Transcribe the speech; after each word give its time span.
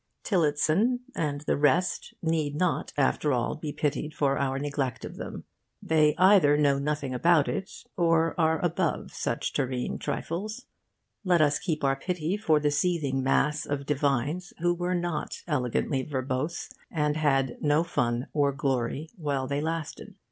Tillotson 0.23 1.01
and 1.13 1.41
the 1.41 1.55
rest 1.55 2.15
need 2.23 2.55
not, 2.55 2.91
after 2.97 3.31
all, 3.31 3.53
be 3.53 3.71
pitied 3.71 4.15
for 4.15 4.35
our 4.39 4.57
neglect 4.57 5.05
of 5.05 5.17
them. 5.17 5.43
They 5.79 6.15
either 6.17 6.57
know 6.57 6.79
nothing 6.79 7.13
about 7.13 7.47
it, 7.47 7.69
or 7.95 8.33
are 8.35 8.57
above 8.65 9.13
such 9.13 9.53
terrene 9.53 9.99
trifles. 9.99 10.65
Let 11.23 11.39
us 11.39 11.59
keep 11.59 11.83
our 11.83 11.95
pity 11.95 12.35
for 12.35 12.59
the 12.59 12.71
seething 12.71 13.21
mass 13.21 13.67
of 13.67 13.85
divines 13.85 14.53
who 14.57 14.73
were 14.73 14.95
not 14.95 15.43
elegantly 15.47 16.01
verbose, 16.01 16.69
and 16.89 17.15
had 17.15 17.61
no 17.61 17.83
fun 17.83 18.25
or 18.33 18.51
glory 18.53 19.11
while 19.17 19.45
they 19.45 19.61
lasted. 19.61 20.15